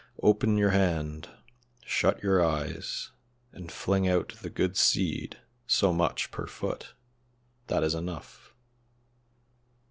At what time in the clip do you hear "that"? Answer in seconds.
7.67-7.83